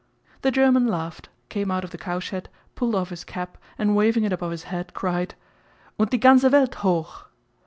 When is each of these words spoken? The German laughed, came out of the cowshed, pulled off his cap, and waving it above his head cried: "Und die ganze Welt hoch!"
The 0.41 0.49
German 0.49 0.87
laughed, 0.87 1.29
came 1.49 1.69
out 1.69 1.83
of 1.83 1.91
the 1.91 1.97
cowshed, 1.99 2.49
pulled 2.73 2.95
off 2.95 3.09
his 3.11 3.23
cap, 3.23 3.59
and 3.77 3.95
waving 3.95 4.23
it 4.23 4.33
above 4.33 4.49
his 4.49 4.63
head 4.63 4.95
cried: 4.95 5.35
"Und 5.99 6.09
die 6.09 6.17
ganze 6.17 6.49
Welt 6.51 6.73
hoch!" 6.81 7.29